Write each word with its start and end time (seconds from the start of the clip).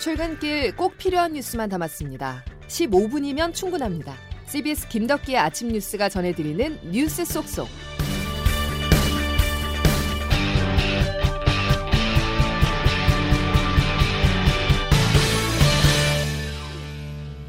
출근길 0.00 0.74
꼭 0.76 0.96
필요한 0.96 1.34
뉴스만 1.34 1.68
담았습니다. 1.68 2.42
15분이면 2.68 3.52
충분합니다. 3.52 4.14
CBS 4.46 4.88
김덕기의 4.88 5.36
아침 5.36 5.68
뉴스가 5.68 6.08
전해드리는 6.08 6.90
뉴스 6.90 7.22
속속. 7.26 7.68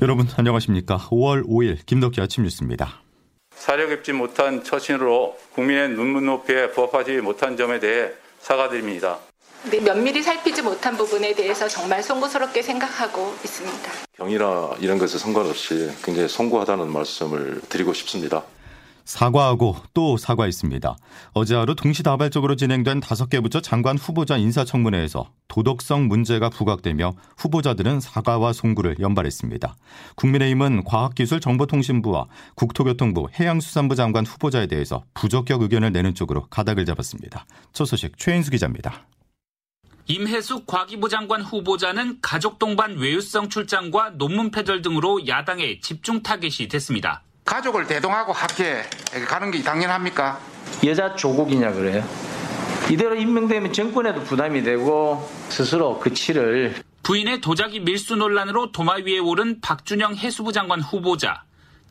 여러분 0.01 0.27
안녕하십니까? 0.35 0.97
5월 0.97 1.47
5일 1.47 1.85
김덕기 1.85 2.19
아침 2.19 2.43
뉴스입니다. 2.43 3.01
사력 3.51 3.91
입지 3.91 4.11
못한 4.11 4.65
처신으로 4.65 5.37
국민의 5.53 5.89
눈물 5.89 6.25
높이에 6.25 6.71
부합하지 6.71 7.21
못한 7.21 7.55
점에 7.55 7.79
대해 7.79 8.09
사과드립니다. 8.39 9.19
네, 9.69 9.79
면밀히 9.79 10.23
살피지 10.23 10.63
못한 10.63 10.97
부분에 10.97 11.35
대해서 11.35 11.67
정말 11.67 12.01
송구스럽게 12.01 12.63
생각하고 12.63 13.35
있습니다. 13.43 13.91
경이나 14.17 14.71
이런 14.79 14.97
것에 14.97 15.19
상관없이 15.19 15.91
굉장히 16.03 16.27
송구하다는 16.27 16.91
말씀을 16.91 17.61
드리고 17.69 17.93
싶습니다. 17.93 18.43
사과하고 19.05 19.75
또 19.93 20.17
사과했습니다. 20.17 20.95
어제 21.33 21.55
하루 21.55 21.75
동시다발적으로 21.75 22.55
진행된 22.55 23.01
다섯 23.01 23.29
개 23.29 23.39
부처 23.39 23.61
장관 23.61 23.97
후보자 23.97 24.37
인사청문회에서 24.37 25.29
도덕성 25.47 26.07
문제가 26.07 26.49
부각되며 26.49 27.13
후보자들은 27.37 27.99
사과와 27.99 28.53
송구를 28.53 28.97
연발했습니다. 28.99 29.75
국민의힘은 30.15 30.85
과학기술정보통신부와 30.85 32.27
국토교통부 32.55 33.27
해양수산부 33.39 33.95
장관 33.95 34.25
후보자에 34.25 34.67
대해서 34.67 35.03
부적격 35.13 35.61
의견을 35.61 35.91
내는 35.91 36.15
쪽으로 36.15 36.47
가닥을 36.49 36.85
잡았습니다. 36.85 37.45
첫 37.73 37.85
소식 37.85 38.17
최인수 38.17 38.51
기자입니다. 38.51 39.05
임혜숙 40.11 40.67
과기부 40.67 41.07
장관 41.07 41.41
후보자는 41.41 42.17
가족 42.21 42.59
동반 42.59 42.97
외유성 42.97 43.47
출장과 43.47 44.15
논문 44.15 44.51
패절 44.51 44.81
등으로 44.81 45.25
야당에 45.25 45.79
집중 45.79 46.21
타겟이 46.21 46.67
됐습니다. 46.67 47.23
가족을 47.45 47.87
대동하고 47.87 48.33
학회 48.33 48.83
가는 49.29 49.51
게 49.51 49.63
당연합니까? 49.63 50.37
여자 50.85 51.15
조국이냐 51.15 51.71
그래요. 51.71 52.03
이대로 52.89 53.15
임명되면 53.15 53.71
정권에도 53.71 54.21
부담이 54.23 54.63
되고 54.63 55.29
스스로 55.47 55.97
그 55.97 56.13
치를 56.13 56.75
부인의 57.03 57.39
도자기 57.39 57.79
밀수 57.79 58.17
논란으로 58.17 58.73
도마 58.73 58.95
위에 59.05 59.19
오른 59.19 59.61
박준영 59.61 60.15
해수부 60.15 60.51
장관 60.51 60.81
후보자. 60.81 61.43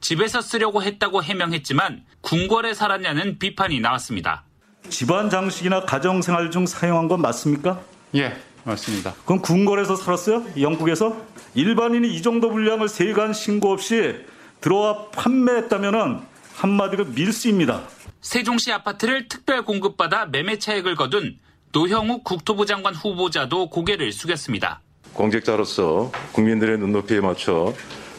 집에서 0.03 0.43
쓰려고 0.43 0.83
했다고 0.83 1.23
해명했지만 1.23 2.05
궁궐에 2.21 2.75
살았냐는 2.75 3.39
비판이 3.39 3.81
나왔습니다. 3.81 4.45
집안 4.91 5.31
장식이나 5.31 5.87
가정 5.87 6.21
생활 6.21 6.51
중 6.51 6.67
사용한 6.67 7.09
건 7.09 7.23
맞습니까? 7.23 7.81
예, 8.15 8.37
맞습니다. 8.65 9.15
그럼 9.25 9.41
궁궐에서 9.41 9.97
살았어요? 9.97 10.45
영국에서? 10.61 11.17
일반인이 11.55 12.09
이 12.15 12.23
정도 12.23 12.51
분량을 12.51 12.89
세관 12.89 13.33
신고 13.33 13.73
없이 13.73 14.15
들어와 14.61 15.09
판매했다면 15.11 16.23
한마디로 16.55 17.07
밀수입니다. 17.07 17.83
세종시 18.21 18.73
아파트를 18.73 19.29
특별 19.29 19.65
공급받아 19.65 20.27
매매 20.27 20.59
차익을 20.59 20.95
거둔 20.95 21.39
노형욱 21.73 22.25
국토부 22.25 22.67
장관 22.67 22.95
후보자도 22.95 23.71
고개를 23.71 24.13
숙였습니다. 24.13 24.81
공직자로서 25.15 26.13
국민들의 26.33 26.79
눈높이에 26.79 27.21
맞춰 27.21 27.73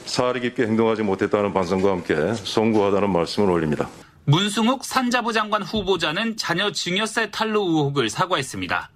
사리 0.06 0.42
깊게 0.42 0.64
행동하지 0.64 1.04
못했다는 1.04 1.54
반성과 1.54 1.92
함께 1.92 2.34
송구하다는 2.34 3.12
말씀을 3.12 3.52
올립니다. 3.52 3.88
문승욱 4.26 4.84
산자부 4.86 5.34
장관 5.34 5.62
후보자는 5.64 6.38
자녀 6.38 6.72
증여세 6.72 7.32
탈루 7.32 7.60
의혹을 7.62 8.10
사과했습니다. 8.10 8.90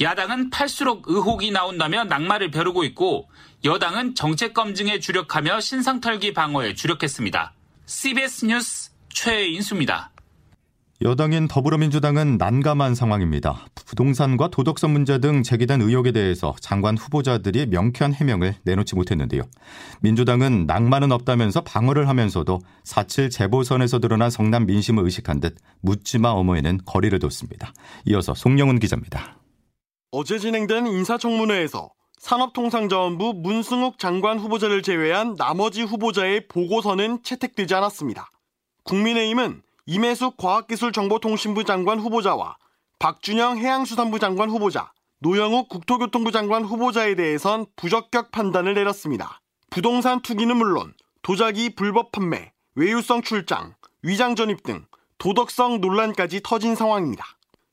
야당은 0.00 0.50
팔수록 0.50 1.04
의혹이 1.08 1.50
나온다며 1.50 2.04
낙마를 2.04 2.50
벼르고 2.50 2.84
있고 2.84 3.28
여당은 3.64 4.14
정책 4.14 4.54
검증에 4.54 4.98
주력하며 4.98 5.60
신상털기 5.60 6.32
방어에 6.32 6.74
주력했습니다. 6.74 7.52
CBS 7.84 8.46
뉴스 8.46 8.90
최인수입니다. 9.10 10.10
여당인 11.02 11.48
더불어민주당은 11.48 12.36
난감한 12.36 12.94
상황입니다. 12.94 13.64
부동산과 13.74 14.48
도덕성 14.48 14.92
문제 14.92 15.18
등 15.18 15.42
제기된 15.42 15.80
의혹에 15.80 16.12
대해서 16.12 16.54
장관 16.60 16.98
후보자들이 16.98 17.66
명쾌한 17.66 18.12
해명을 18.12 18.56
내놓지 18.64 18.94
못했는데요. 18.94 19.42
민주당은 20.00 20.66
낭만은 20.66 21.10
없다면서 21.10 21.62
방어를 21.62 22.06
하면서도 22.08 22.60
4.7 22.84 23.30
재보선에서 23.30 23.98
드러난 23.98 24.28
성남 24.28 24.66
민심을 24.66 25.02
의식한 25.04 25.40
듯 25.40 25.56
묻지마 25.80 26.28
어머에는 26.28 26.80
거리를 26.84 27.18
뒀습니다. 27.18 27.72
이어서 28.04 28.34
송영훈 28.34 28.78
기자입니다. 28.78 29.39
어제 30.12 30.40
진행된 30.40 30.88
인사청문회에서 30.88 31.88
산업통상자원부 32.18 33.34
문승욱 33.36 34.00
장관 34.00 34.40
후보자를 34.40 34.82
제외한 34.82 35.36
나머지 35.36 35.82
후보자의 35.82 36.48
보고서는 36.48 37.22
채택되지 37.22 37.76
않았습니다. 37.76 38.28
국민의힘은 38.82 39.62
임혜숙 39.86 40.36
과학기술정보통신부 40.36 41.62
장관 41.62 42.00
후보자와 42.00 42.56
박준영 42.98 43.58
해양수산부 43.58 44.18
장관 44.18 44.50
후보자, 44.50 44.92
노영욱 45.20 45.68
국토교통부 45.68 46.32
장관 46.32 46.64
후보자에 46.64 47.14
대해선 47.14 47.66
부적격 47.76 48.32
판단을 48.32 48.74
내렸습니다. 48.74 49.40
부동산 49.70 50.22
투기는 50.22 50.56
물론 50.56 50.92
도자기 51.22 51.76
불법 51.76 52.10
판매, 52.10 52.50
외유성 52.74 53.22
출장, 53.22 53.74
위장 54.02 54.34
전입 54.34 54.64
등 54.64 54.86
도덕성 55.18 55.80
논란까지 55.80 56.40
터진 56.42 56.74
상황입니다. 56.74 57.24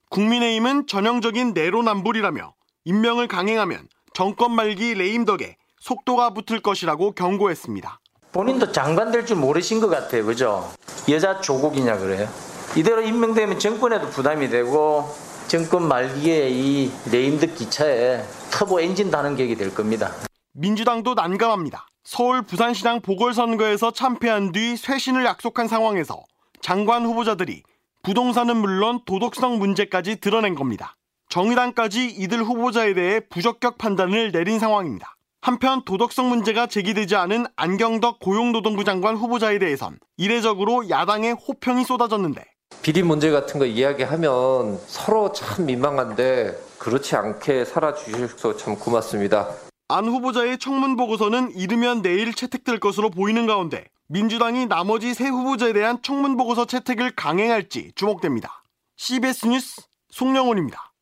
국민의힘은 0.10 0.88
전형적인 0.88 1.54
내로남불이라며 1.54 2.54
임명을 2.86 3.28
강행하면 3.28 3.88
정권 4.14 4.52
말기 4.54 4.94
레임 4.94 5.26
덕에 5.26 5.58
속도가 5.80 6.32
붙을 6.32 6.62
것이라고 6.62 7.12
경고했습니다. 7.12 8.00
본인도 8.32 8.72
장관 8.72 9.12
될 9.12 9.26
줄 9.26 9.38
모르신 9.38 9.80
것 9.80 9.90
같아요. 9.90 10.26
그죠? 10.26 10.70
여자 11.10 11.40
조국이냐 11.42 11.98
그래요. 11.98 12.28
이대로 12.76 13.02
임명되면 13.02 13.60
정권에도 13.60 14.08
부담이 14.10 14.50
되고 14.50 15.10
정권 15.48 15.88
말기에 15.88 16.50
이 16.50 16.92
레임덕 17.12 17.54
기차에 17.54 18.24
터보 18.52 18.82
엔진 18.82 19.10
다는 19.12 19.36
격이 19.36 19.56
될 19.56 19.74
겁니다. 19.74 20.12
민주당도 20.54 21.14
난감합니다. 21.14 21.88
서울 22.04 22.42
부산시장 22.42 23.02
보궐선거에서 23.02 23.92
참패한 23.92 24.52
뒤 24.52 24.76
쇄신을 24.78 25.26
약속한 25.26 25.68
상황에서 25.68 26.24
장관 26.62 27.06
후보자들이 27.06 27.64
부동산은 28.08 28.56
물론 28.56 29.02
도덕성 29.06 29.60
문제까지 29.60 30.22
드러낸 30.22 30.56
겁니다. 30.56 30.96
정의당까지 31.28 32.06
이들 32.06 32.42
후보자에 32.42 32.94
대해 32.94 33.20
부적격 33.20 33.78
판단을 33.78 34.32
내린 34.32 34.60
상황입니다. 34.60 35.18
한편 35.42 35.84
도덕성 35.84 36.30
문제가 36.30 36.68
제기되지 36.68 37.18
않은 37.18 37.48
안경덕 37.58 38.22
고용노동부 38.22 38.86
장관 38.86 39.18
후보자에 39.18 39.60
대해선 39.60 40.00
이례적으로 40.16 40.90
야당의 40.90 41.34
호평이 41.34 41.84
쏟아졌는데 41.84 42.46
비리 42.82 43.04
문제 43.04 43.30
같은 43.30 43.60
거 43.60 43.66
이야기하면 43.66 44.80
서로 44.88 45.34
참 45.34 45.66
민망한데 45.66 46.58
그렇지 46.80 47.18
않게 47.18 47.66
살아주셔서 47.66 48.56
참 48.56 48.78
고맙습니다. 48.78 49.50
안 49.90 50.06
후보자의 50.06 50.60
청문 50.60 50.96
보고서는 50.96 51.52
이르면 51.58 52.04
내일 52.04 52.34
채택될 52.34 52.80
것으로 52.80 53.10
보이는 53.10 53.46
가운데 53.48 53.84
민주당이 54.10 54.68
나머지 54.68 55.14
세 55.14 55.28
후보자에 55.28 55.74
대한 55.74 56.02
청문 56.02 56.38
보고서 56.38 56.66
채택을 56.66 57.12
강행할지 57.12 57.92
주목됩니다. 57.96 58.64
CBS 58.96 59.48
뉴스 59.48 59.82
송영훈입니다. 60.12 60.94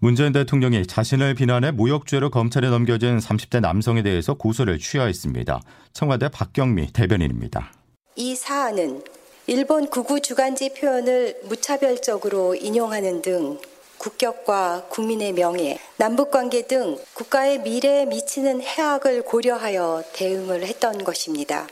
문재인 0.00 0.32
대통령이 0.32 0.86
자신을 0.86 1.34
비난해 1.34 1.70
모욕죄로 1.70 2.30
검찰에 2.30 2.68
넘겨진 2.68 3.18
30대 3.18 3.60
남성에 3.60 4.02
대해서 4.02 4.34
고소를 4.34 4.78
취하했습니다. 4.78 5.60
청와대 5.92 6.28
박경미 6.28 6.92
대변인입니다. 6.92 7.72
이 8.16 8.34
사안은 8.34 9.02
일본 9.46 9.88
구구 9.88 10.20
주간지 10.20 10.74
표현을 10.74 11.40
무차별적으로 11.48 12.54
인용하는 12.54 13.22
등 13.22 13.58
국격과 13.98 14.86
국민의 14.88 15.32
명예, 15.32 15.78
남북관계 15.98 16.66
등 16.66 16.98
국가의 17.14 17.60
미래에 17.60 18.06
미치는 18.06 18.62
해악을 18.62 19.24
고려하여 19.24 20.02
대응을 20.14 20.62
했던 20.62 21.02
것입니다. 21.04 21.66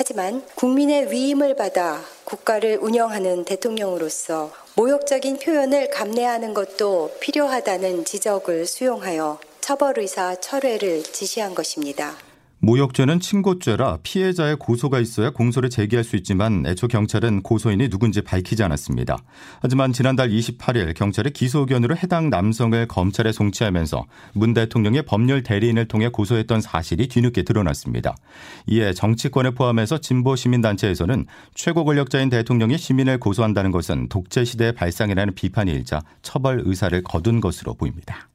하지만 0.00 0.46
국민의 0.54 1.10
위임을 1.10 1.56
받아 1.56 2.00
국가를 2.22 2.78
운영하는 2.80 3.44
대통령으로서 3.44 4.52
모욕적인 4.76 5.40
표현을 5.40 5.90
감내하는 5.90 6.54
것도 6.54 7.16
필요하다는 7.18 8.04
지적을 8.04 8.66
수용하여 8.66 9.40
처벌 9.60 9.98
의사 9.98 10.36
철회를 10.36 11.02
지시한 11.02 11.52
것입니다. 11.52 12.27
모욕죄는 12.60 13.20
친고죄라 13.20 13.98
피해자의 14.02 14.56
고소가 14.56 14.98
있어야 14.98 15.30
공소를 15.30 15.70
제기할 15.70 16.02
수 16.02 16.16
있지만 16.16 16.64
애초 16.66 16.88
경찰은 16.88 17.42
고소인이 17.42 17.88
누군지 17.88 18.20
밝히지 18.20 18.62
않았습니다. 18.64 19.18
하지만 19.60 19.92
지난달 19.92 20.30
28일 20.30 20.92
경찰이 20.94 21.30
기소 21.30 21.60
의견으로 21.60 21.96
해당 21.96 22.30
남성을 22.30 22.86
검찰에 22.88 23.30
송치하면서 23.30 24.04
문 24.34 24.54
대통령의 24.54 25.02
법률 25.02 25.42
대리인을 25.42 25.86
통해 25.86 26.08
고소했던 26.08 26.60
사실이 26.60 27.08
뒤늦게 27.08 27.44
드러났습니다. 27.44 28.16
이에 28.66 28.92
정치권을 28.92 29.52
포함해서 29.52 29.98
진보 29.98 30.34
시민단체에서는 30.34 31.26
최고 31.54 31.84
권력자인 31.84 32.28
대통령이 32.28 32.76
시민을 32.76 33.20
고소한다는 33.20 33.70
것은 33.70 34.08
독재 34.08 34.44
시대의 34.44 34.72
발상이라는 34.74 35.34
비판이 35.34 35.70
일자 35.70 36.00
처벌 36.22 36.62
의사를 36.64 37.00
거둔 37.02 37.40
것으로 37.40 37.74
보입니다. 37.74 38.27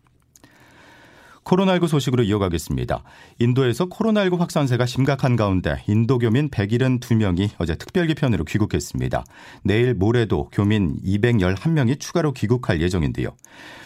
코로나19 1.44 1.88
소식으로 1.88 2.24
이어가겠습니다. 2.24 3.04
인도에서 3.40 3.86
코로나19 3.86 4.38
확산세가 4.38 4.86
심각한 4.86 5.36
가운데 5.36 5.84
인도 5.88 6.18
교민 6.18 6.50
172명이 6.50 7.51
어제 7.57 7.75
특별 7.75 8.07
기편으로 8.07 8.45
귀국했습니다. 8.45 9.24
내일 9.63 9.94
모레도 9.94 10.50
교민 10.51 10.98
211명이 11.04 12.00
추가로 12.00 12.34
귀국할 12.34 12.81
예정인데요. 12.81 13.30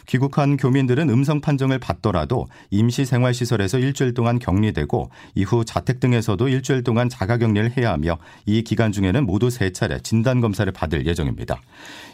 귀국한 0.07 0.56
교민들은 0.56 1.09
음성 1.09 1.42
판정을 1.42 1.80
받더라도 1.80 2.48
임시 2.71 3.06
생활시설에서 3.06 3.77
일주일 3.77 4.13
동안 4.13 4.39
격리되고 4.39 5.09
이후 5.36 5.65
자택 5.65 6.00
등에서도 6.00 6.48
일주일 6.48 6.83
동안 6.83 7.09
자가격리를 7.09 7.77
해야 7.77 7.92
하며 7.92 8.18
이 8.45 8.63
기간 8.63 8.92
중에는 8.92 9.25
모두 9.25 9.50
세 9.50 9.71
차례 9.71 10.00
진단 10.00 10.39
검사를 10.39 10.71
받을 10.71 11.06
예정입니다. 11.06 11.62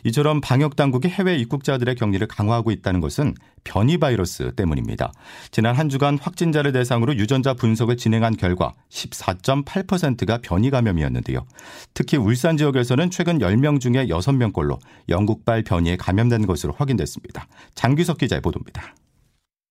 이처럼 0.05 0.41
방역 0.41 0.75
당국이 0.75 1.07
해외 1.07 1.37
입국자들의 1.37 1.95
격리를 1.95 2.25
강화하고 2.27 2.71
있다는 2.71 2.99
것은 2.99 3.35
변이 3.63 3.97
바이러스 3.97 4.51
때문입니다. 4.55 5.11
지난 5.51 5.75
한 5.75 5.89
주간 5.89 6.17
확진자를 6.17 6.71
대상으로 6.71 7.15
유전자 7.15 7.53
분석을 7.53 7.97
진행한 7.97 8.35
결과 8.35 8.73
14.8%가 8.89 10.39
변이 10.41 10.69
감염이었는데요. 10.69 11.45
특히 11.93 12.17
울산 12.17 12.57
지역에서는 12.57 13.09
최근 13.11 13.39
10명 13.39 13.79
중에 13.79 14.07
6명꼴로 14.07 14.79
영국발 15.09 15.63
변이에 15.63 15.95
감염된 15.97 16.45
것으로 16.45 16.73
확인됐습니다. 16.77 17.47
장규석 17.75 18.17
기자의 18.17 18.41
보도입니다. 18.41 18.95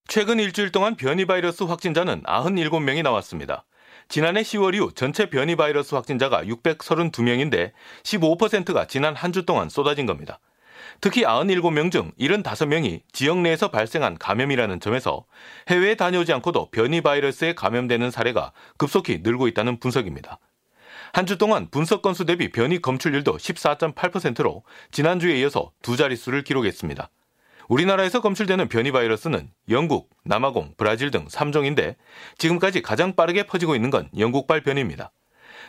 최근 0.09 0.41
일주일 0.41 0.73
동안 0.73 0.97
변이 0.97 1.25
바이러스 1.25 1.63
확진자는 1.65 2.23
97명이 2.25 3.03
나왔습니다. 3.03 3.65
지난해 4.09 4.43
10월 4.43 4.75
이후 4.75 4.93
전체 4.95 5.31
변이 5.31 5.57
바이러스 5.57 5.95
확진자가 5.95 6.45
632명인데 6.45 7.71
15%가 8.03 8.87
지난 8.87 9.15
한 9.17 9.33
주 9.33 9.47
동안 9.47 9.69
쏟아진 9.71 10.05
겁니다. 10.05 10.39
특히 11.03 11.25
97명 11.25 11.91
중 11.91 12.13
75명이 12.13 13.03
지역 13.11 13.39
내에서 13.39 13.73
발생한 13.73 14.19
감염이라는 14.19 14.79
점에서 14.79 15.25
해외에 15.69 15.97
다녀오지 15.97 16.33
않고도 16.35 16.71
변이 16.71 17.01
바이러스에 17.01 17.55
감염되는 17.55 18.13
사례가 18.13 18.53
급속히 18.79 19.19
늘고 19.23 19.49
있다는 19.49 19.81
분석입니다. 19.81 20.39
한 21.13 21.27
주 21.27 21.37
동안 21.37 21.69
분석 21.71 22.03
건수 22.03 22.25
대비 22.25 22.51
변이 22.53 22.81
검출률도 22.81 23.37
14.8%로 23.37 24.63
지난주에 24.93 25.41
이어서 25.41 25.73
두 25.83 25.97
자릿수를 25.97 26.45
기록했습니다. 26.45 27.11
우리나라에서 27.69 28.21
검출되는 28.21 28.69
변이 28.69 28.93
바이러스는 28.93 29.51
영국, 29.71 30.09
남아공, 30.25 30.75
브라질 30.77 31.11
등 31.11 31.27
3종인데 31.27 31.97
지금까지 32.39 32.81
가장 32.81 33.17
빠르게 33.17 33.43
퍼지고 33.43 33.75
있는 33.75 33.91
건 33.91 34.09
영국발 34.17 34.63
변이입니다. 34.63 35.11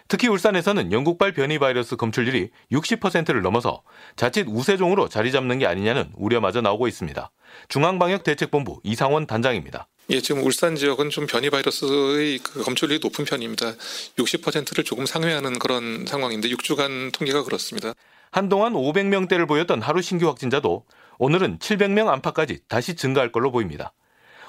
특히 0.08 0.28
울산에서는 0.28 0.92
영국발 0.92 1.34
변이 1.34 1.60
바이러스 1.60 1.96
검출률이 1.96 2.50
60%를 2.72 3.42
넘어서 3.42 3.82
자칫 4.16 4.46
우세종으로 4.48 5.10
자리 5.10 5.32
잡는 5.32 5.60
게 5.60 5.66
아니냐는 5.66 6.12
우려마저 6.16 6.62
나오고 6.62 6.88
있습니다. 6.88 7.32
중앙방역대책본부 7.70 8.82
이상원 8.84 9.28
단장입니다. 9.28 9.88
예, 10.10 10.20
지금 10.20 10.44
울산 10.44 10.76
지역은 10.76 11.10
좀 11.10 11.28
변이 11.28 11.50
바이러스의 11.50 12.40
그 12.40 12.62
검출률이 12.64 13.00
높은 13.02 13.24
편입니다. 13.24 13.74
60%를 14.18 14.84
조금 14.84 15.06
상회하는 15.06 15.60
그런 15.60 16.06
상황인데 16.06 16.50
6주간 16.50 17.14
통계가 17.14 17.44
그렇습니다. 17.44 17.94
한동안 18.32 18.74
500명대를 18.74 19.48
보였던 19.48 19.82
하루 19.82 20.02
신규 20.02 20.28
확진자도 20.28 20.86
오늘은 21.20 21.60
700명 21.60 22.10
안팎까지 22.10 22.60
다시 22.68 22.96
증가할 22.96 23.32
걸로 23.32 23.52
보입니다. 23.52 23.94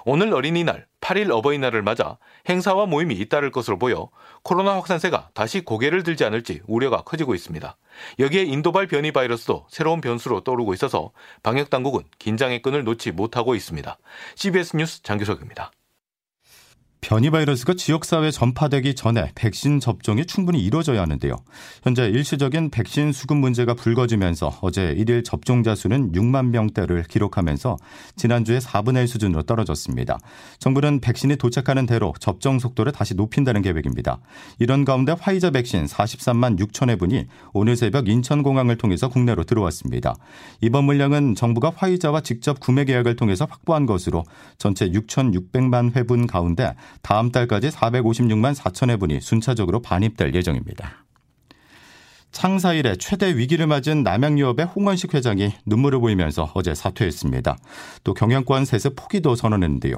오늘 0.06 0.34
어린이날, 0.34 0.86
8일 1.04 1.30
어버이날을 1.30 1.82
맞아 1.82 2.16
행사와 2.48 2.86
모임이 2.86 3.14
잇따를 3.16 3.50
것으로 3.50 3.78
보여 3.78 4.08
코로나 4.42 4.74
확산세가 4.76 5.28
다시 5.34 5.60
고개를 5.60 6.02
들지 6.02 6.24
않을지 6.24 6.62
우려가 6.66 7.02
커지고 7.02 7.34
있습니다. 7.34 7.76
여기에 8.18 8.44
인도발 8.44 8.86
변이 8.86 9.12
바이러스도 9.12 9.66
새로운 9.68 10.00
변수로 10.00 10.40
떠오르고 10.40 10.72
있어서 10.72 11.12
방역 11.42 11.68
당국은 11.68 12.04
긴장의 12.18 12.62
끈을 12.62 12.84
놓지 12.84 13.12
못하고 13.12 13.54
있습니다. 13.54 13.98
CBS 14.34 14.76
뉴스 14.76 15.02
장규석입니다. 15.02 15.72
변이 17.04 17.28
바이러스가 17.28 17.74
지역사회에 17.74 18.30
전파되기 18.30 18.94
전에 18.94 19.30
백신 19.34 19.78
접종이 19.78 20.24
충분히 20.24 20.64
이루어져야 20.64 21.02
하는데요. 21.02 21.36
현재 21.82 22.08
일시적인 22.08 22.70
백신 22.70 23.12
수급 23.12 23.36
문제가 23.36 23.74
불거지면서 23.74 24.56
어제 24.62 24.94
1일 24.94 25.22
접종자 25.22 25.74
수는 25.74 26.12
6만 26.12 26.46
명대를 26.46 27.02
기록하면서 27.02 27.76
지난주에 28.16 28.58
4분의 28.58 29.02
1 29.02 29.08
수준으로 29.08 29.42
떨어졌습니다. 29.42 30.18
정부는 30.58 31.00
백신이 31.00 31.36
도착하는 31.36 31.84
대로 31.84 32.14
접종 32.20 32.58
속도를 32.58 32.92
다시 32.92 33.14
높인다는 33.14 33.60
계획입니다. 33.60 34.20
이런 34.58 34.86
가운데 34.86 35.14
화이자 35.20 35.50
백신 35.50 35.84
43만 35.84 36.58
6천회 36.58 36.98
분이 36.98 37.26
오늘 37.52 37.76
새벽 37.76 38.08
인천공항을 38.08 38.78
통해서 38.78 39.10
국내로 39.10 39.44
들어왔습니다. 39.44 40.14
이번 40.62 40.84
물량은 40.84 41.34
정부가 41.34 41.70
화이자와 41.76 42.22
직접 42.22 42.60
구매 42.60 42.86
계약을 42.86 43.16
통해서 43.16 43.46
확보한 43.50 43.84
것으로 43.84 44.24
전체 44.56 44.88
6,600만 44.88 45.94
회분 45.94 46.26
가운데 46.26 46.72
다음 47.02 47.30
달까지 47.30 47.68
456만 47.68 48.54
4천 48.54 48.90
회분이 48.90 49.20
순차적으로 49.20 49.80
반입될 49.80 50.34
예정입니다. 50.34 51.04
창사 52.34 52.72
일에 52.72 52.96
최대 52.96 53.36
위기를 53.36 53.68
맞은 53.68 54.02
남양유업의 54.02 54.66
홍원식 54.66 55.14
회장이 55.14 55.52
눈물을 55.66 56.00
보이면서 56.00 56.50
어제 56.54 56.74
사퇴했습니다. 56.74 57.56
또 58.02 58.12
경영권 58.12 58.64
세습 58.64 58.96
포기도 58.96 59.36
선언했는데요. 59.36 59.94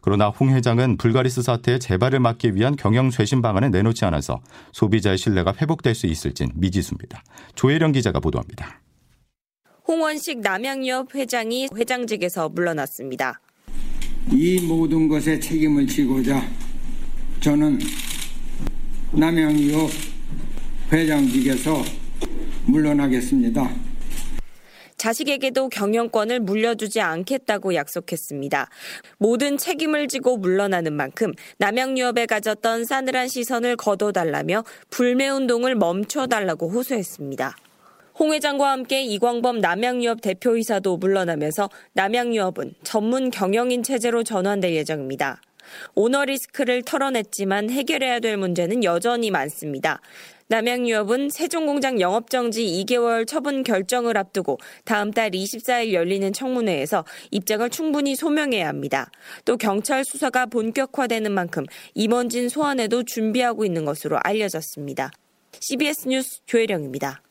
그러나 0.00 0.28
홍 0.28 0.50
회장은 0.50 0.98
불가리스 0.98 1.42
사태의 1.42 1.80
재발을 1.80 2.20
막기 2.20 2.54
위한 2.54 2.76
경영 2.76 3.10
쇄신 3.10 3.42
방안을 3.42 3.72
내놓지 3.72 4.04
않아서 4.04 4.40
소비자의 4.72 5.18
신뢰가 5.18 5.54
회복될 5.60 5.96
수 5.96 6.06
있을진 6.06 6.52
미지수입니다. 6.54 7.24
조혜령 7.56 7.90
기자가 7.90 8.20
보도합니다. 8.20 8.80
홍원식 9.88 10.38
남양유업 10.42 11.16
회장이 11.16 11.70
회장직에서 11.74 12.50
물러났습니다. 12.50 13.40
이 14.32 14.60
모든 14.60 15.08
것에 15.08 15.40
책임을 15.40 15.86
지고자 15.88 16.40
저는 17.40 17.80
남양유업 19.12 19.90
회장직에서 20.92 21.82
물러나겠습니다. 22.66 23.70
자식에게도 24.96 25.70
경영권을 25.70 26.40
물려주지 26.40 27.00
않겠다고 27.00 27.74
약속했습니다. 27.74 28.68
모든 29.18 29.56
책임을 29.56 30.08
지고 30.08 30.36
물러나는 30.36 30.92
만큼 30.92 31.32
남양유업에 31.58 32.26
가졌던 32.26 32.84
싸늘한 32.84 33.28
시선을 33.28 33.76
거둬달라며 33.76 34.62
불매운동을 34.90 35.74
멈춰달라고 35.74 36.68
호소했습니다. 36.68 37.56
홍 38.20 38.34
회장과 38.34 38.70
함께 38.70 39.02
이광범 39.02 39.60
남양유업 39.60 40.20
대표이사도 40.20 40.98
물러나면서 40.98 41.70
남양유업은 41.94 42.74
전문 42.82 43.30
경영인 43.30 43.82
체제로 43.82 44.22
전환될 44.22 44.74
예정입니다. 44.74 45.40
오너 45.94 46.26
리스크를 46.26 46.82
털어냈지만 46.82 47.70
해결해야 47.70 48.20
될 48.20 48.36
문제는 48.36 48.84
여전히 48.84 49.30
많습니다. 49.30 50.02
남양유업은 50.48 51.30
세종공장 51.30 51.98
영업정지 51.98 52.84
2개월 52.84 53.26
처분 53.26 53.62
결정을 53.62 54.18
앞두고 54.18 54.58
다음 54.84 55.12
달 55.12 55.30
24일 55.30 55.94
열리는 55.94 56.30
청문회에서 56.30 57.06
입장을 57.30 57.70
충분히 57.70 58.16
소명해야 58.16 58.68
합니다. 58.68 59.10
또 59.46 59.56
경찰 59.56 60.04
수사가 60.04 60.44
본격화되는 60.44 61.32
만큼 61.32 61.64
임원진 61.94 62.50
소환에도 62.50 63.02
준비하고 63.02 63.64
있는 63.64 63.86
것으로 63.86 64.18
알려졌습니다. 64.22 65.10
CBS 65.58 66.08
뉴스 66.08 66.40
조혜령입니다. 66.44 67.22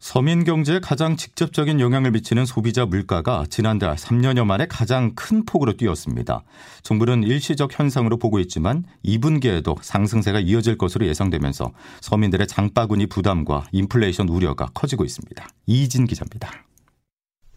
서민 0.00 0.44
경제에 0.44 0.80
가장 0.80 1.14
직접적인 1.14 1.78
영향을 1.78 2.10
미치는 2.10 2.46
소비자 2.46 2.86
물가가 2.86 3.44
지난달 3.50 3.94
3년여 3.96 4.46
만에 4.46 4.66
가장 4.66 5.14
큰 5.14 5.44
폭으로 5.44 5.76
뛰었습니다. 5.76 6.42
정부는 6.82 7.22
일시적 7.22 7.78
현상으로 7.78 8.16
보고 8.16 8.40
있지만 8.40 8.84
2분기에도 9.04 9.76
상승세가 9.82 10.40
이어질 10.40 10.78
것으로 10.78 11.06
예상되면서 11.06 11.72
서민들의 12.00 12.46
장바구니 12.46 13.06
부담과 13.06 13.66
인플레이션 13.72 14.30
우려가 14.30 14.70
커지고 14.72 15.04
있습니다. 15.04 15.46
이진 15.66 16.06
기자입니다. 16.06 16.50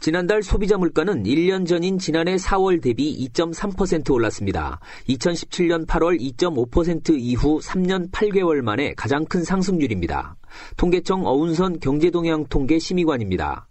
지난달 0.03 0.43
소비자 0.43 0.77
물가는 0.77 1.23
1년 1.23 1.65
전인 1.65 1.97
지난해 1.97 2.35
4월 2.35 2.81
대비 2.81 3.25
2.3% 3.33 4.11
올랐습니다. 4.11 4.81
2017년 5.07 5.87
8월 5.87 6.19
2.5% 6.19 7.17
이후 7.17 7.61
3년 7.61 8.11
8개월 8.11 8.59
만에 8.59 8.93
가장 8.95 9.23
큰 9.23 9.45
상승률입니다. 9.45 10.35
통계청 10.75 11.25
어운선 11.25 11.79
경제동향 11.79 12.47
통계 12.49 12.79
심의관입니다. 12.79 13.65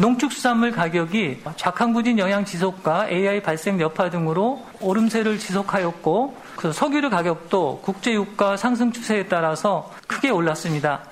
농축수산물 0.00 0.70
가격이 0.70 1.38
작황부진 1.56 2.16
영양 2.20 2.44
지속과 2.44 3.10
AI 3.10 3.42
발생 3.42 3.80
여파 3.80 4.08
등으로 4.08 4.64
오름세를 4.80 5.36
지속하였고 5.36 6.36
그 6.54 6.72
석유류 6.72 7.10
가격도 7.10 7.80
국제유가 7.82 8.56
상승 8.56 8.92
추세에 8.92 9.26
따라서 9.26 9.90
크게 10.06 10.30
올랐습니다. 10.30 11.11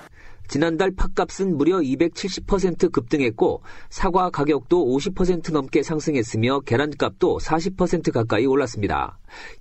지난달 0.51 0.91
팥값은 0.91 1.55
무려 1.55 1.77
270% 1.77 2.91
급등했고 2.91 3.63
사과 3.89 4.29
가격도 4.29 4.85
50% 4.85 5.53
넘게 5.53 5.81
상승했으며 5.81 6.59
계란값도 6.65 7.37
40% 7.37 8.11
가까이 8.11 8.45
올랐습니다. 8.45 9.17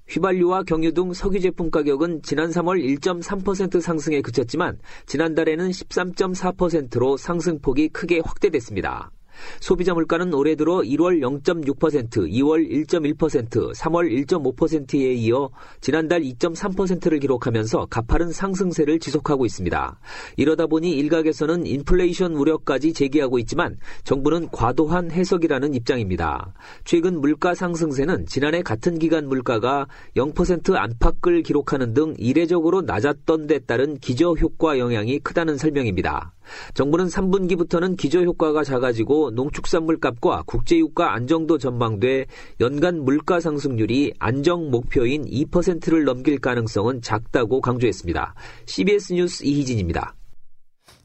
휘발유와 0.09 0.65
경유 0.65 0.93
등 0.93 1.13
석유 1.13 1.39
제품 1.39 1.71
가격은 1.71 2.23
지난 2.25 2.51
3월 2.51 2.83
1.3% 2.99 3.81
상승에 3.81 4.21
그쳤지만 4.21 4.81
지난달에는 5.07 5.71
13.4%로 5.71 7.17
상승폭이 7.17 7.91
크게 7.91 8.21
확대됐습니다. 8.25 9.13
소비자 9.61 9.95
물가는 9.95 10.33
올해 10.35 10.55
들어 10.55 10.79
1월 10.79 11.21
0.6%, 11.21 12.31
2월 12.31 12.87
1.1%, 12.87 13.75
3월 13.75 14.27
1.5%에 14.27 15.13
이어 15.15 15.51
지난달 15.81 16.23
2.3%를 16.23 17.19
기록하면서 17.19 17.87
가파른 17.91 18.33
상승세를 18.33 18.99
지속하고 18.99 19.47
있습니다. 19.47 20.01
이러다 20.37 20.67
보니 20.67 20.91
일각에서는 20.91 21.67
인플레이션 21.67 22.35
우려까지 22.35 22.93
제기하고 22.93 23.39
있지만 23.41 23.79
정부는 24.05 24.49
과도한 24.51 25.11
해석이라는 25.11 25.75
입장입니다. 25.75 26.53
최근 26.85 27.21
물가 27.21 27.55
상승세는 27.55 28.27
지난해 28.27 28.63
같은 28.63 28.99
기간 28.99 29.29
물가가 29.29 29.87
0% 30.17 30.75
안팎을 30.75 31.43
기록하는 31.43 31.95
등 31.95 32.15
이례적으로 32.19 32.83
낮았던 32.83 33.47
데 33.47 33.59
따른 33.61 33.99
기저 33.99 34.33
효과 34.33 34.79
영향이 34.79 35.21
크다는 35.21 35.57
설명입니다. 35.57 36.35
정부는 36.75 37.07
3분기부터는 37.07 37.97
기저 37.97 38.23
효과가 38.23 38.65
작아지고 38.65 39.31
농축산물 39.33 40.01
값과 40.01 40.43
국제유가 40.47 41.15
안정도 41.15 41.59
전망돼 41.59 42.27
연간 42.61 43.05
물가 43.05 43.41
상승률이 43.41 44.15
안정 44.19 44.71
목표인 44.71 45.25
2%를 45.25 46.05
넘길 46.05 46.39
가능성은 46.39 47.03
작다고 47.03 47.61
강조했습니다. 47.61 48.35
CBS 48.67 49.13
뉴스 49.15 49.45
이희진입니다. 49.45 50.15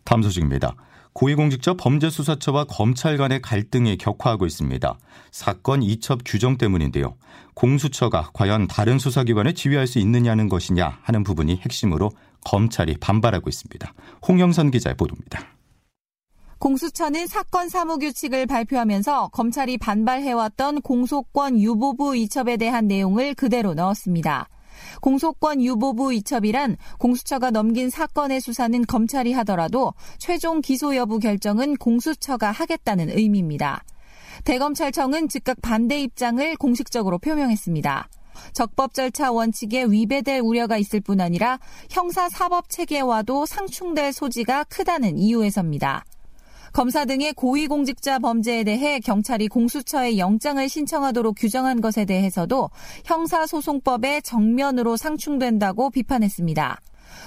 다음 0.04 0.22
소식입니다. 0.22 0.76
고위공직자 1.16 1.76
범죄수사처와 1.76 2.66
검찰 2.66 3.16
간의 3.16 3.42
갈등이 3.42 3.98
격화하고 3.98 4.46
있습니다. 4.46 4.98
사건 5.32 5.82
이첩 5.82 6.20
규정 6.26 6.58
때문인데요. 6.58 7.16
공수처가 7.54 8.32
과연 8.34 8.68
다른 8.68 9.00
수사기관에 9.00 9.54
지휘할 9.54 9.88
수 9.88 9.98
있느냐는 10.00 10.50
것이냐 10.50 11.00
하는 11.02 11.24
부분이 11.24 11.56
핵심으로 11.56 12.12
검찰이 12.46 12.96
반발하고 13.02 13.50
있습니다. 13.50 13.94
홍영선 14.26 14.72
기자의 14.72 14.96
보도입니다. 14.96 15.42
공수처는 16.60 17.28
사건 17.28 17.68
사무 17.68 17.98
규칙을 17.98 18.46
발표하면서 18.46 19.30
검찰이 19.34 19.78
반발해왔던 19.78 20.82
공소권 20.82 21.60
유보부 21.60 22.16
이첩에 22.16 22.56
대한 22.58 22.88
내용을 22.88 23.34
그대로 23.34 23.74
넣었습니다. 23.74 24.48
공소권 25.02 25.62
유보부 25.62 26.14
이첩이란 26.14 26.78
공수처가 26.98 27.52
넘긴 27.52 27.90
사건의 27.90 28.40
수사는 28.42 28.86
검찰이 28.86 29.34
하더라도 29.34 29.94
최종 30.18 30.62
기소 30.62 30.96
여부 30.96 31.20
결정은 31.20 31.76
공수처가 31.76 32.52
하겠다는 32.52 33.10
의미입니다. 33.10 33.84
대검찰청은 34.44 35.30
즉각 35.30 35.62
반대 35.62 36.00
입장을 36.00 36.56
공식적으로 36.58 37.20
표명했습니다. 37.20 38.10
적법 38.54 38.94
절차 38.94 39.32
원칙에 39.32 39.84
위배될 39.86 40.42
우려가 40.42 40.78
있을 40.78 41.02
뿐 41.02 41.22
아니라 41.22 41.60
형사 41.90 42.30
사법 42.30 42.70
체계와도 42.70 43.46
상충될 43.46 44.14
소지가 44.14 44.66
크다는 44.66 45.18
이유에서입니다. 45.18 46.06
검사 46.76 47.06
등의 47.06 47.32
고위공직자 47.34 48.20
범죄에 48.20 48.66
대해 48.66 49.00
경찰이 49.00 49.48
공수처에 49.48 50.18
영장을 50.18 50.68
신청하도록 50.68 51.36
규정한 51.38 51.80
것에 51.80 52.04
대해서도 52.04 52.70
형사소송법에 53.06 54.20
정면으로 54.20 54.98
상충된다고 54.98 55.90
비판했습니다. 55.90 56.82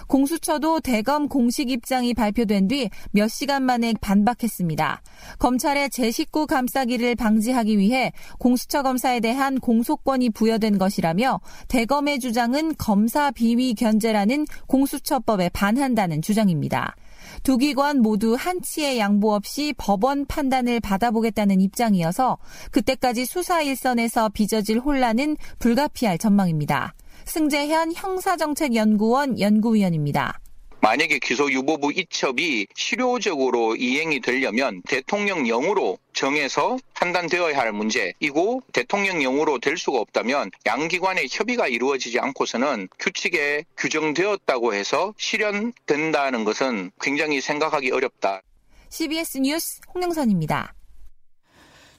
공수처도 0.07 0.81
대검 0.81 1.29
공식 1.29 1.71
입장이 1.71 2.15
발표된 2.15 2.69
뒤 2.69 2.91
몇 3.11 3.29
시간 3.29 3.63
만에 3.65 3.95
반박했습니다. 4.01 5.03
검찰의 5.39 5.91
제 5.91 6.11
식구 6.11 6.47
감싸기를 6.47 7.15
방지하기 7.15 7.79
위해 7.79 8.13
공수처 8.39 8.83
검사에 8.83 9.21
대한 9.21 9.59
공소권이 9.59 10.31
부여된 10.31 10.79
것이라며 10.79 11.41
대검의 11.69 12.21
주장은 12.21 12.77
검사 12.77 13.31
비위 13.31 13.75
견제라는 13.75 14.47
공수처법에 14.67 15.51
반한다는 15.51 16.23
주장입니다. 16.23 16.95
두 17.43 17.59
기관 17.59 18.01
모두 18.01 18.35
한치의 18.39 18.99
양보 18.99 19.35
없이 19.35 19.75
법원 19.77 20.25
판단을 20.27 20.81
받아보겠다는 20.81 21.61
입장이어서 21.61 22.39
그때까지 22.71 23.27
수사 23.27 23.63
일선에서 23.63 24.31
빚어질 24.31 24.79
혼란은 24.79 25.37
불가피할 25.59 26.19
전망입니다. 26.19 26.95
승재현 27.29 27.93
형사정책연구원 27.95 29.39
연구위원입니다. 29.39 30.41
만약에 30.81 31.19
기소 31.19 31.51
유보부 31.51 31.93
이첩이 31.93 32.69
실효적으로 32.75 33.77
이행이 33.77 34.21
되려면 34.21 34.81
대통령령으로 34.83 35.99
정해서 36.13 36.79
판단되어야 36.95 37.59
할 37.59 37.73
문제이고 37.73 38.63
대통령령으로 38.73 39.59
될 39.59 39.77
수가 39.77 39.99
없다면 39.99 40.51
양기관의 40.67 41.29
협의가 41.31 41.69
이루어지지 41.69 42.19
않고서는 42.21 42.89
규칙에 42.99 43.65
규정되었다고 43.77 44.73
해서 44.73 45.13
실현된다는 45.19 46.45
것은 46.45 46.93
굉장히 47.01 47.41
생각하기 47.41 47.91
어렵다. 47.91 48.41
CBS 48.89 49.39
뉴스 49.39 49.81
홍영선입니다. 49.95 50.78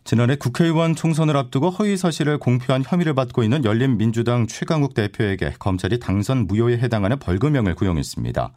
지난해 0.10 0.36
국회의원 0.38 0.96
총선을 0.96 1.38
앞두고 1.38 1.70
허위 1.70 1.96
사실을 1.96 2.40
공표한 2.40 2.84
혐의를 2.84 3.14
받고 3.14 3.44
있는 3.44 3.64
열린민주당 3.64 4.48
최강욱 4.48 4.96
대표에게 4.96 5.54
검찰이 5.60 6.00
당선 6.00 6.48
무효에 6.48 6.80
해당하는 6.80 7.20
벌금형을 7.20 7.76
구형했습니다. 7.76 8.52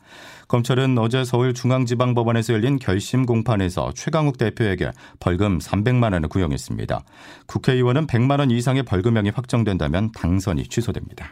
검찰은 0.48 0.96
어제 0.96 1.24
서울중앙지방법원에서 1.24 2.54
열린 2.54 2.78
결심 2.78 3.26
공판에서 3.26 3.92
최강욱 3.94 4.38
대표에게 4.38 4.92
벌금 5.20 5.58
300만 5.58 6.14
원을 6.14 6.30
구형했습니다. 6.30 7.04
국회의원은 7.44 8.06
100만 8.06 8.38
원 8.38 8.50
이상의 8.50 8.84
벌금형이 8.84 9.28
확정된다면 9.28 10.10
당선이 10.12 10.68
취소됩니다. 10.68 11.28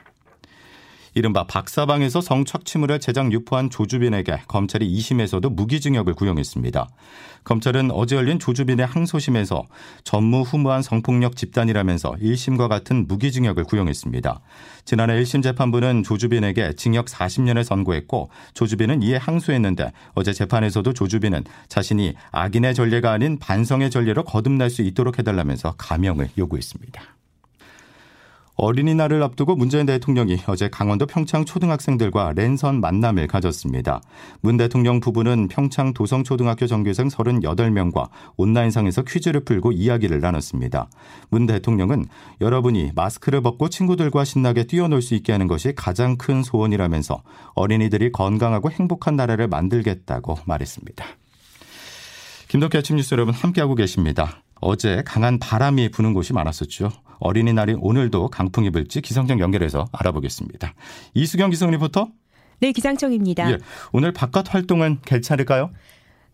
이른바 1.14 1.45
박사방에서 1.45 2.21
성착취물을 2.21 3.00
제작 3.00 3.33
유포한 3.33 3.71
조주빈에게 3.71 4.43
검찰이 4.49 4.88
2심에서도 4.88 5.52
무기징역을 5.52 6.14
구형했습니다. 6.14 6.88
검찰은 7.45 7.90
어제 7.90 8.17
열린 8.17 8.38
조주빈의 8.38 8.87
항소심에서 8.87 9.64
전무후무한 10.05 10.83
성폭력 10.83 11.37
집단이라면서 11.37 12.12
1심과 12.21 12.69
같은 12.69 13.07
무기징역을 13.09 13.64
구형했습니다. 13.64 14.40
지난해 14.85 15.21
1심 15.23 15.43
재판부는 15.43 16.02
조주빈에게 16.02 16.75
징역 16.75 17.07
40년을 17.07 17.64
선고했고 17.64 18.31
조주빈은 18.55 19.02
이에 19.02 19.17
항소했는데 19.17 19.93
어제 20.14 20.33
재판에서도 20.33 20.93
조주빈은 20.93 21.45
자신이 21.69 22.14
악인의 22.31 22.75
전례가 22.75 23.12
아닌 23.12 23.38
반성의 23.38 23.90
전례로 23.90 24.25
거듭날 24.25 24.71
수 24.71 24.83
있도록 24.83 25.19
해달라면서 25.19 25.75
감형을 25.79 26.31
요구했습니다. 26.38 27.20
어린이날을 28.57 29.23
앞두고 29.23 29.57
문재인 29.57 29.87
대통령이 29.87 30.38
어제 30.47 30.69
강원도 30.69 31.07
평창 31.07 31.45
초등학생들과 31.45 32.35
랜선 32.37 32.80
만남을 32.80 33.26
가졌습니다. 33.26 34.02
문 34.42 34.57
대통령 34.57 35.00
부부는 35.00 35.49
평창 35.49 35.95
도성초등학교 35.95 36.66
전교생 36.66 37.09
38명과 37.09 38.09
온라인상에서 38.37 39.02
퀴즈를 39.02 39.45
풀고 39.45 39.73
이야기를 39.73 40.21
나눴습니다. 40.21 40.88
문 41.30 41.47
대통령은 41.47 42.07
여러분이 42.40 42.92
마스크를 42.95 43.40
벗고 43.40 43.69
친구들과 43.69 44.25
신나게 44.25 44.64
뛰어놀 44.64 45.00
수 45.00 45.14
있게 45.14 45.33
하는 45.33 45.47
것이 45.47 45.73
가장 45.75 46.16
큰 46.16 46.42
소원이라면서 46.42 47.23
어린이들이 47.54 48.12
건강하고 48.12 48.71
행복한 48.71 49.16
나라를 49.16 49.49
만들겠다고 49.49 50.38
말했습니다. 50.45 51.04
김덕기 52.49 52.76
아침 52.76 52.97
뉴스 52.97 53.14
여러분 53.14 53.33
함께하고 53.33 53.75
계십니다. 53.75 54.42
어제 54.61 55.02
강한 55.07 55.38
바람이 55.38 55.90
부는 55.90 56.12
곳이 56.12 56.33
많았었죠. 56.33 56.90
어린이날인 57.21 57.79
오늘도 57.81 58.29
강풍이 58.29 58.71
불지 58.71 59.00
기상청 59.00 59.39
연결해서 59.41 59.87
알아보겠습니다. 59.93 60.75
이수경 61.15 61.50
기상 61.50 61.71
리포터. 61.71 62.09
네, 62.61 62.73
기상청입니다. 62.73 63.50
예, 63.53 63.59
오늘 63.93 64.12
바깥 64.12 64.53
활동은 64.53 64.99
괜찮을까요? 65.05 65.71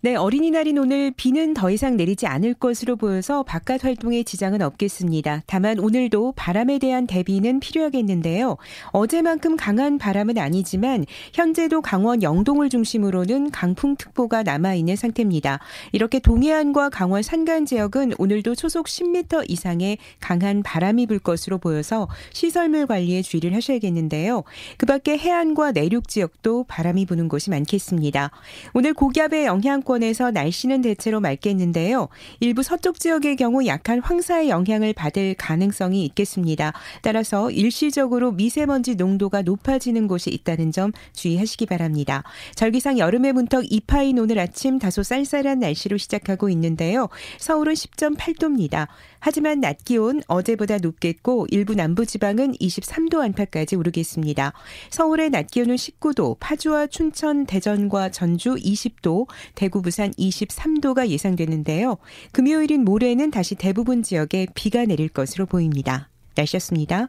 네, 0.03 0.15
어린이날인 0.15 0.77
오늘 0.79 1.11
비는 1.11 1.55
더 1.55 1.71
이상 1.71 1.97
내리지 1.97 2.27
않을 2.27 2.53
것으로 2.53 2.97
보여서 2.97 3.43
바깥 3.43 3.83
활동에 3.83 4.25
지장은 4.25 4.61
없겠습니다. 4.61 5.43
다만 5.47 5.79
오늘도 5.79 6.35
바람에 6.37 6.79
대한 6.79 7.07
대비는 7.07 7.61
필요하겠는데요. 7.61 8.59
어제만큼 8.93 9.57
강한 9.57 9.97
바람은 9.97 10.37
아니지만 10.37 11.07
현재도 11.33 11.81
강원 11.81 12.23
영동을 12.23 12.69
중심으로는 12.69 13.51
강풍특보가 13.51 14.43
남아있는 14.43 14.97
상태입니다. 14.97 15.61
이렇게 15.93 16.19
동해안과 16.19 16.91
강원 16.91 17.23
산간 17.23 17.65
지역은 17.65 18.13
오늘도 18.19 18.55
초속 18.55 18.87
10m 18.87 19.51
이상의 19.51 19.97
강한 20.21 20.63
바람이 20.63 21.07
불 21.07 21.19
것으로 21.19 21.57
보여서 21.57 22.07
시설물 22.35 22.87
관리에 22.87 23.23
주의를 23.23 23.55
하셔야겠는데요. 23.55 24.45
그 24.77 24.85
밖에 24.85 25.17
해안과 25.17 25.73
내륙 25.73 26.07
지역도 26.07 26.65
바람이 26.65 27.07
부는 27.07 27.29
곳이 27.29 27.49
많겠습니다. 27.49 28.31
오늘 28.75 28.93
고기압의 28.93 29.47
영향 29.47 29.81
권 29.87 29.97
수도권에서 29.97 30.33
날씨는 30.33 30.83
대체로 30.83 31.21
맑겠는데요. 31.21 32.09
일부 32.41 32.63
서쪽 32.63 33.01
지역의 33.01 33.37
경우 33.37 33.65
약한 33.67 34.01
황사의 34.01 34.51
영향을 34.51 34.93
받을 34.93 35.35
가능성이 35.35 36.05
있겠습니다. 36.07 36.73
따라서 37.01 37.51
일시적으로 37.51 38.33
미세먼지 38.33 38.97
농도가 38.97 39.43
높아지는 39.43 40.07
곳이 40.09 40.31
있다는 40.31 40.73
점 40.73 40.93
주의하시기 41.15 41.67
바랍니다. 41.67 42.23
절기상 42.55 42.99
여름의 42.99 43.33
문턱 43.33 43.73
이파인 43.73 44.19
오늘 44.19 44.39
아침 44.39 44.79
다소 44.79 45.03
쌀쌀한 45.03 45.61
날씨로 45.61 45.97
시작하고 45.97 46.51
있는데요. 46.51 47.09
서울은 47.39 47.75
10.8도입니다. 47.75 48.89
하지만 49.27 49.59
낮 49.59 49.85
기온 49.85 50.23
어제보다 50.29 50.79
높겠고 50.79 51.49
일부 51.51 51.75
남부 51.75 52.07
지방은 52.07 52.53
23도 52.53 53.19
안팎까지 53.23 53.75
오르겠습니다. 53.75 54.53
서울의 54.91 55.31
낮 55.31 55.51
기온은 55.51 55.75
19도, 55.75 56.37
파주와 56.39 56.87
춘천, 56.87 57.45
대전과 57.45 58.13
전주 58.13 58.55
20도, 58.55 59.27
대구 59.57 59.83
부산 59.83 60.13
23도가 60.13 61.09
예상되는데요. 61.09 61.97
금요일인 62.31 62.85
모레는 62.85 63.33
다시 63.33 63.57
대부분 63.57 64.05
지역에 64.05 64.47
비가 64.55 64.85
내릴 64.85 65.09
것으로 65.09 65.47
보입니다. 65.47 66.09
날씨였습니다. 66.37 67.09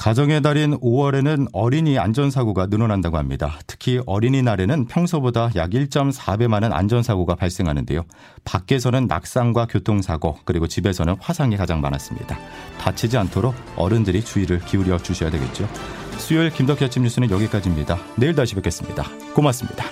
가정의 0.00 0.40
달인 0.40 0.78
5월에는 0.80 1.48
어린이 1.52 1.98
안전사고가 1.98 2.68
늘어난다고 2.68 3.18
합니다. 3.18 3.58
특히 3.66 4.00
어린이날에는 4.06 4.86
평소보다 4.86 5.50
약 5.56 5.72
1.4배 5.72 6.48
많은 6.48 6.72
안전사고가 6.72 7.34
발생하는데요. 7.34 8.06
밖에서는 8.44 9.06
낙상과 9.06 9.66
교통사고, 9.66 10.38
그리고 10.46 10.66
집에서는 10.66 11.16
화상이 11.20 11.58
가장 11.58 11.82
많았습니다. 11.82 12.38
다치지 12.78 13.18
않도록 13.18 13.54
어른들이 13.76 14.24
주의를 14.24 14.60
기울여 14.60 14.96
주셔야 14.96 15.28
되겠죠. 15.28 15.68
수요일 16.16 16.48
김덕희 16.48 16.82
아침 16.82 17.02
뉴스는 17.02 17.30
여기까지입니다. 17.30 17.98
내일 18.16 18.34
다시 18.34 18.54
뵙겠습니다. 18.54 19.04
고맙습니다. 19.34 19.84